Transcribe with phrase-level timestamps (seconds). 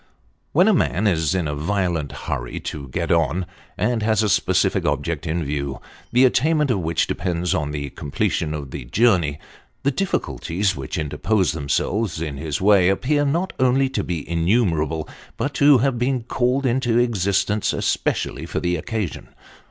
[0.51, 3.45] When a man is in a violent hurry to get on,
[3.77, 5.79] and has a specific object in view,
[6.11, 9.37] the attainment of which depends on the completion of his journey,
[9.83, 15.53] the difficulties which interpose themselves in his way appear not only to be innumerable, but
[15.53, 19.29] to have been called into existence especially for the occasion.